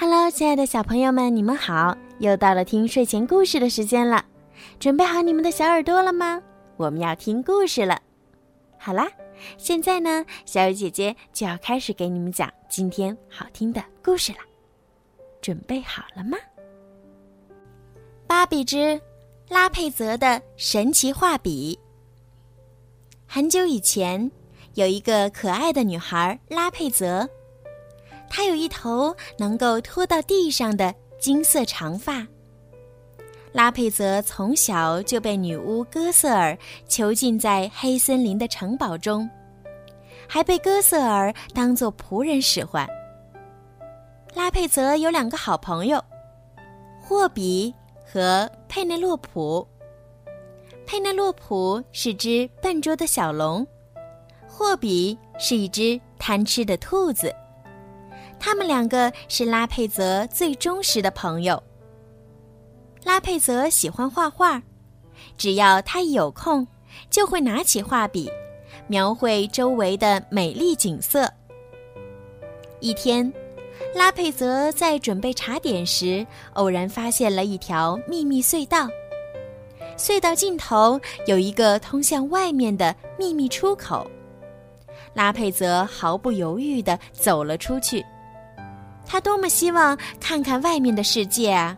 [0.00, 1.94] Hello，亲爱的小朋友们，你们好！
[2.20, 4.24] 又到了听睡前故事的时间了，
[4.78, 6.40] 准备好你们的小耳朵了吗？
[6.78, 8.00] 我们要听故事了。
[8.78, 9.06] 好啦，
[9.58, 14.38] 现在呢，小雨姐姐就要开始给你们讲今天好听的故事了。
[15.42, 16.38] 准备好了吗？
[18.26, 18.98] 芭比之
[19.50, 21.78] 拉佩泽的神奇画笔。
[23.26, 24.30] 很久以前，
[24.76, 27.28] 有一个可爱的女孩拉佩泽。
[28.30, 32.26] 他有一头能够拖到地上的金色长发。
[33.52, 39.28] 拉佩泽从小就被女巫戈瑟尔囚禁在黑森林的城堡中，
[40.28, 42.88] 还被戈瑟尔当做仆人使唤。
[44.32, 46.00] 拉佩泽有两个好朋友，
[47.00, 47.74] 霍比
[48.06, 49.66] 和佩内洛普。
[50.86, 53.66] 佩内洛普是只笨拙的小龙，
[54.46, 57.34] 霍比是一只贪吃的兔子。
[58.40, 61.62] 他们两个是拉佩泽最忠实的朋友。
[63.04, 64.60] 拉佩泽喜欢画画，
[65.36, 66.66] 只要他一有空，
[67.10, 68.30] 就会拿起画笔，
[68.88, 71.30] 描绘周围的美丽景色。
[72.80, 73.30] 一天，
[73.94, 78.88] 拉佩泽在准备茶点时，偶然发现了一条秘密隧道。
[79.98, 84.10] 隧道尽头有一个通向外面的秘密出口。
[85.12, 88.04] 拉佩泽毫不犹豫地走了出去。
[89.10, 91.76] 他多么希望看看外面的世界啊！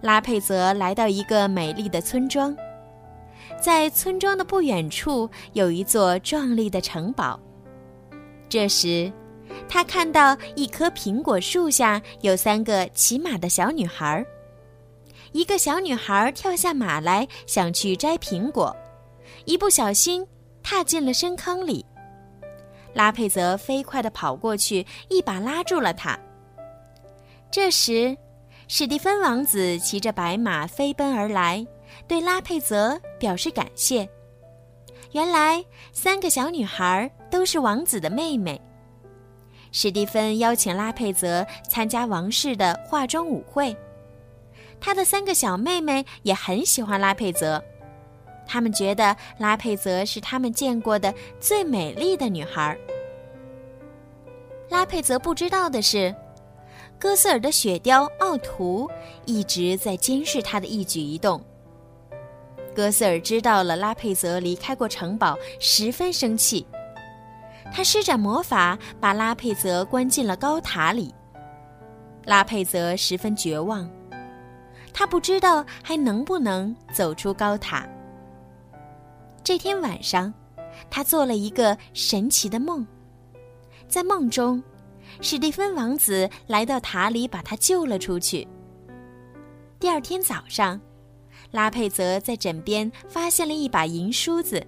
[0.00, 2.56] 拉佩泽来到一个美丽的村庄，
[3.62, 7.38] 在村庄的不远处有一座壮丽的城堡。
[8.48, 9.12] 这时，
[9.68, 14.26] 他看到一棵苹果树下有三个骑马的小女孩，
[15.30, 18.76] 一个小女孩跳下马来想去摘苹果，
[19.44, 20.26] 一不小心
[20.64, 21.86] 踏进了深坑里。
[22.94, 26.18] 拉佩泽飞快地跑过去，一把拉住了他。
[27.50, 28.16] 这时，
[28.66, 31.66] 史蒂芬王子骑着白马飞奔而来，
[32.06, 34.08] 对拉佩泽表示感谢。
[35.12, 38.60] 原来，三个小女孩都是王子的妹妹。
[39.72, 43.74] 史蒂芬邀请拉佩泽参加王室的化妆舞会，
[44.80, 47.62] 他的三个小妹妹也很喜欢拉佩泽。
[48.48, 52.76] 他们觉得拉佩泽是他们见过的最美丽的女孩。
[54.70, 56.14] 拉佩泽不知道的是，
[56.98, 58.90] 戈瑟尔的雪貂奥图
[59.26, 61.40] 一直在监视他的一举一动。
[62.74, 66.66] 戈瑟尔知道了拉佩泽离开过城堡，十分生气。
[67.72, 71.14] 他施展魔法，把拉佩泽关进了高塔里。
[72.24, 73.88] 拉佩泽十分绝望，
[74.92, 77.86] 他不知道还能不能走出高塔。
[79.48, 80.30] 这天晚上，
[80.90, 82.86] 他做了一个神奇的梦。
[83.88, 84.62] 在梦中，
[85.22, 88.46] 史蒂芬王子来到塔里，把他救了出去。
[89.80, 90.78] 第二天早上，
[91.50, 94.62] 拉佩泽在枕边发现了一把银梳子。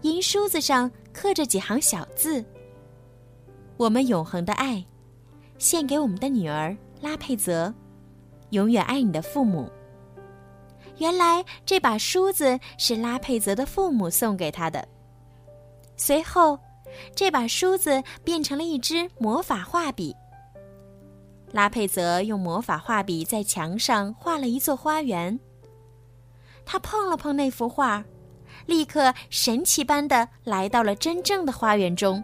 [0.00, 2.42] 银梳子上刻着几行小字
[3.76, 4.82] ：“我们永恒的爱，
[5.58, 7.74] 献给我们的女儿拉佩泽，
[8.48, 9.70] 永远爱你的父母。”
[11.02, 14.86] 原来这把梳子是拉佩泽的父母送给他的。
[15.96, 16.56] 随后，
[17.12, 20.14] 这把梳子变成了一支魔法画笔。
[21.50, 25.36] 拉佩泽用魔法画笔在墙上画了一座花园。
[26.64, 28.04] 他碰了碰那幅画，
[28.66, 32.22] 立刻神奇般的来到了真正的花园中。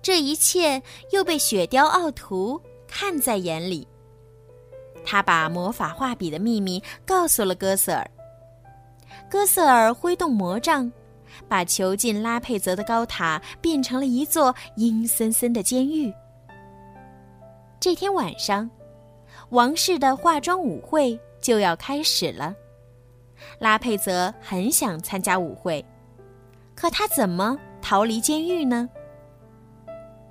[0.00, 0.82] 这一切
[1.12, 2.58] 又被雪貂奥图
[2.88, 3.86] 看在眼里。
[5.06, 8.10] 他把魔法画笔的秘密告诉了哥瑟尔。
[9.30, 10.90] 哥瑟尔挥动魔杖，
[11.48, 16.12] 把囚禁拉佩泽的高塔变成了一座阴森森的监狱。
[17.78, 18.68] 这天晚上，
[19.50, 22.54] 王室的化妆舞会就要开始了。
[23.60, 25.84] 拉佩泽很想参加舞会，
[26.74, 28.88] 可他怎么逃离监狱呢？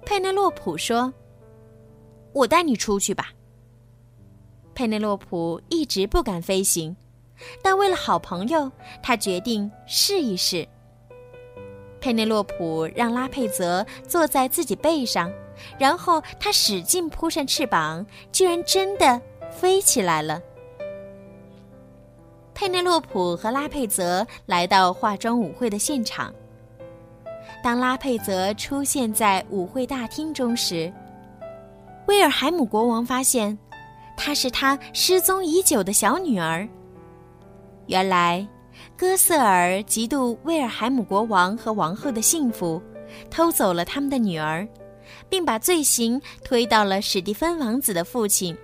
[0.06, 1.14] 佩内洛普说
[2.34, 3.30] ：“我带你出去吧。”
[4.76, 6.94] 佩内洛普一直不敢飞行，
[7.64, 8.70] 但为了好朋友，
[9.02, 10.68] 他决定试一试。
[12.02, 15.32] 佩内洛普让拉佩泽坐在自己背上，
[15.80, 19.20] 然后他使劲扑扇翅膀，居然真的
[19.50, 20.42] 飞起来了。
[22.54, 26.34] 佩内洛普和拉佩泽来到化妆舞会的现场。
[27.64, 30.92] 当拉佩泽出现在舞会大厅中时，
[32.08, 33.58] 威尔海姆国王发现。
[34.18, 36.68] 她是他失踪已久的小女儿。
[37.88, 38.48] 原来，
[38.98, 42.82] 戈瑟尔嫉妒威尔海姆国王和王后的幸福，
[43.30, 44.68] 偷走了他们的女儿，
[45.30, 48.58] 并把罪行推到了史蒂芬王子的父亲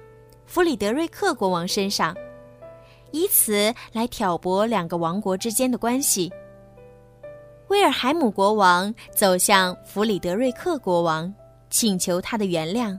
[0.48, 2.15] 弗里德瑞克国王身上，
[3.12, 6.31] 以此来挑拨两个王国之间的关系。
[7.68, 11.31] 威尔海姆国王走向弗里德瑞克国王，
[11.69, 12.98] 请求他的原谅。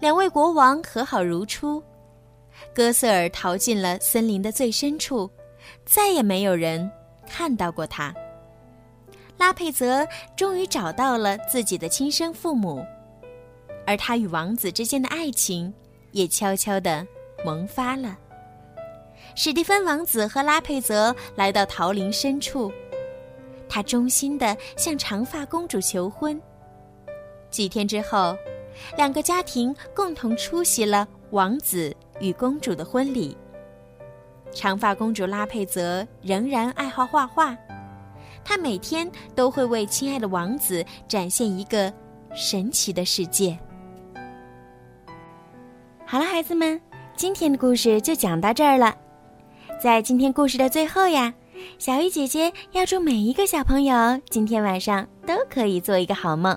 [0.00, 1.82] 两位国王和好如初。
[2.74, 5.30] 戈瑟尔逃进了森林的最深处，
[5.84, 6.90] 再也没有人
[7.28, 8.14] 看到过他。
[9.36, 12.82] 拉佩泽终于找到了自己的亲生父母，
[13.86, 15.72] 而他与王子之间的爱情
[16.12, 17.06] 也悄悄地
[17.44, 18.16] 萌发了。
[19.34, 22.72] 史蒂芬王子和拉佩泽来到桃林深处，
[23.68, 26.40] 他衷心地向长发公主求婚。
[27.50, 28.34] 几天之后，
[28.96, 33.36] 两个家庭共同出席了王子与公主的婚礼。
[34.52, 37.56] 长发公主拉佩泽仍然爱好画画。
[38.44, 41.92] 她每天都会为亲爱的王子展现一个
[42.34, 43.58] 神奇的世界。
[46.06, 46.80] 好了，孩子们，
[47.16, 48.94] 今天的故事就讲到这儿了。
[49.82, 51.34] 在今天故事的最后呀，
[51.78, 56.56] 小鱼姐姐要祝每一个小朋友今天晚上都可以做一个好梦。